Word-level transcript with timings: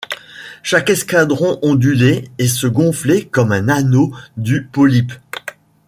Chaque 0.63 0.89
escadron 0.89 1.59
ondulait 1.61 2.23
et 2.39 2.47
se 2.47 2.65
gonflait 2.65 3.25
comme 3.25 3.51
un 3.51 3.67
anneau 3.69 4.11
du 4.35 4.63
polype. 4.65 5.13